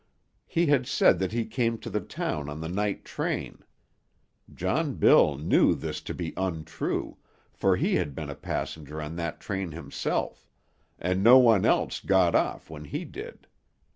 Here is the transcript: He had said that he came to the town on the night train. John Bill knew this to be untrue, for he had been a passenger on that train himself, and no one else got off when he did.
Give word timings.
He 0.47 0.65
had 0.65 0.87
said 0.87 1.19
that 1.19 1.31
he 1.31 1.45
came 1.45 1.77
to 1.77 1.87
the 1.87 1.99
town 2.01 2.49
on 2.49 2.59
the 2.59 2.67
night 2.67 3.05
train. 3.05 3.59
John 4.51 4.95
Bill 4.95 5.37
knew 5.37 5.75
this 5.75 6.01
to 6.01 6.15
be 6.15 6.33
untrue, 6.35 7.17
for 7.53 7.75
he 7.75 7.93
had 7.97 8.15
been 8.15 8.31
a 8.31 8.33
passenger 8.33 8.99
on 8.99 9.15
that 9.17 9.39
train 9.39 9.73
himself, 9.73 10.47
and 10.97 11.23
no 11.23 11.37
one 11.37 11.67
else 11.67 11.99
got 11.99 12.33
off 12.33 12.67
when 12.67 12.85
he 12.85 13.05
did. 13.05 13.45